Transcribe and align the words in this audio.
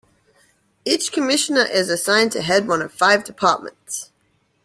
Each 0.83 1.11
Commissioner 1.11 1.61
is 1.61 1.87
assigned 1.91 2.31
to 2.31 2.41
head 2.41 2.67
one 2.67 2.81
of 2.81 2.91
five 2.91 3.23
departments. 3.23 4.09